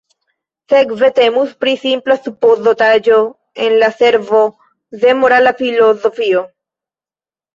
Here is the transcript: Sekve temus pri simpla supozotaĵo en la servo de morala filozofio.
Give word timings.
Sekve 0.73 1.07
temus 1.17 1.49
pri 1.63 1.73
simpla 1.81 2.15
supozotaĵo 2.27 3.19
en 3.65 3.75
la 3.83 3.89
servo 3.99 4.41
de 5.03 5.13
morala 5.19 5.53
filozofio. 5.61 6.41